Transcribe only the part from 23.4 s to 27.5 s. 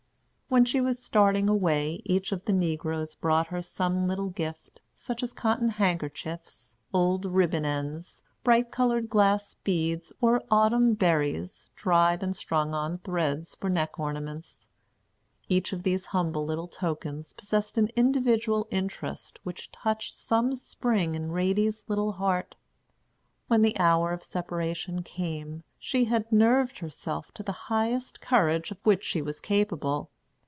When the hour of separation came, she had nerved herself to